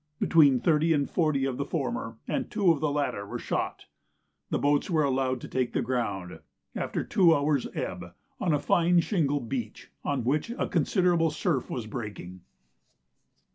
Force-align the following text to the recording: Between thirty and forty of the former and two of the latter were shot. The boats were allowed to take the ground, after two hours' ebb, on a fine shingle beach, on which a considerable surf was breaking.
Between 0.19 0.59
thirty 0.59 0.93
and 0.93 1.07
forty 1.07 1.45
of 1.45 1.57
the 1.57 1.63
former 1.65 2.17
and 2.27 2.49
two 2.49 2.71
of 2.71 2.79
the 2.79 2.89
latter 2.89 3.23
were 3.23 3.37
shot. 3.37 3.85
The 4.49 4.57
boats 4.57 4.89
were 4.89 5.03
allowed 5.03 5.39
to 5.41 5.47
take 5.47 5.73
the 5.73 5.83
ground, 5.83 6.39
after 6.75 7.03
two 7.03 7.35
hours' 7.35 7.67
ebb, 7.75 8.15
on 8.39 8.51
a 8.51 8.57
fine 8.57 9.01
shingle 9.01 9.41
beach, 9.41 9.91
on 10.03 10.23
which 10.23 10.49
a 10.57 10.67
considerable 10.67 11.29
surf 11.29 11.69
was 11.69 11.85
breaking. 11.85 12.41